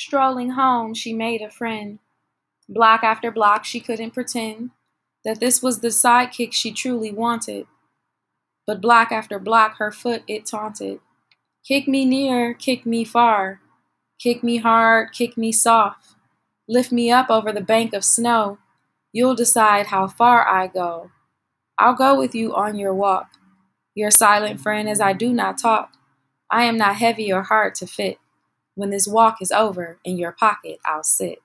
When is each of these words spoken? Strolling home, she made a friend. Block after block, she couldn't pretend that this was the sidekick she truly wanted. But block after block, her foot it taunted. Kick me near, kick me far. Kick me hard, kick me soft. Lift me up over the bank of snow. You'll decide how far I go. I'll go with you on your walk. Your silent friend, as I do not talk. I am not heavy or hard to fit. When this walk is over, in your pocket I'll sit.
Strolling 0.00 0.50
home, 0.50 0.94
she 0.94 1.12
made 1.12 1.42
a 1.42 1.50
friend. 1.50 1.98
Block 2.68 3.02
after 3.02 3.32
block, 3.32 3.64
she 3.64 3.80
couldn't 3.80 4.12
pretend 4.12 4.70
that 5.24 5.40
this 5.40 5.60
was 5.60 5.80
the 5.80 5.88
sidekick 5.88 6.52
she 6.52 6.70
truly 6.70 7.10
wanted. 7.10 7.66
But 8.64 8.80
block 8.80 9.10
after 9.10 9.40
block, 9.40 9.78
her 9.78 9.90
foot 9.90 10.22
it 10.28 10.46
taunted. 10.46 11.00
Kick 11.66 11.88
me 11.88 12.04
near, 12.04 12.54
kick 12.54 12.86
me 12.86 13.02
far. 13.02 13.60
Kick 14.20 14.44
me 14.44 14.58
hard, 14.58 15.12
kick 15.12 15.36
me 15.36 15.50
soft. 15.50 16.14
Lift 16.68 16.92
me 16.92 17.10
up 17.10 17.28
over 17.28 17.50
the 17.50 17.60
bank 17.60 17.92
of 17.92 18.04
snow. 18.04 18.58
You'll 19.12 19.34
decide 19.34 19.88
how 19.88 20.06
far 20.06 20.46
I 20.46 20.68
go. 20.68 21.10
I'll 21.76 21.96
go 21.96 22.16
with 22.16 22.36
you 22.36 22.54
on 22.54 22.76
your 22.76 22.94
walk. 22.94 23.30
Your 23.96 24.12
silent 24.12 24.60
friend, 24.60 24.88
as 24.88 25.00
I 25.00 25.12
do 25.12 25.32
not 25.32 25.58
talk. 25.58 25.90
I 26.48 26.66
am 26.66 26.78
not 26.78 26.94
heavy 26.94 27.32
or 27.32 27.42
hard 27.42 27.74
to 27.74 27.86
fit. 27.88 28.18
When 28.78 28.90
this 28.90 29.08
walk 29.08 29.42
is 29.42 29.52
over, 29.52 29.98
in 30.04 30.18
your 30.18 30.32
pocket 30.32 30.78
I'll 30.86 31.04
sit. 31.04 31.40